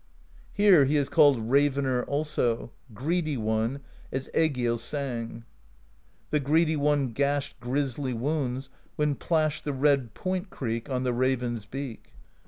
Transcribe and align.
Here 0.51 0.85
he 0.85 0.97
is 0.97 1.09
called 1.09 1.37
Ravener 1.37 2.03
also. 2.07 2.71
Greedy 2.91 3.37
One, 3.37 3.81
as 4.11 4.31
Egill 4.33 4.79
sang: 4.79 5.43
The 6.31 6.39
Greedy 6.39 6.75
One 6.75 7.09
gashed 7.11 7.59
Grisly 7.59 8.11
wounds, 8.11 8.71
when 8.95 9.13
plashed 9.13 9.63
The 9.63 9.73
red 9.73 10.15
Point 10.15 10.49
Creek 10.49 10.89
On 10.89 11.03
the 11.03 11.13
raven's 11.13 11.67
beak. 11.67 12.13